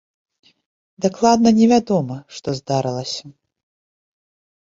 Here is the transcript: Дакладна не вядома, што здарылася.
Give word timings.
Дакладна 1.05 1.49
не 1.59 1.67
вядома, 1.73 2.17
што 2.39 2.49
здарылася. 2.61 3.25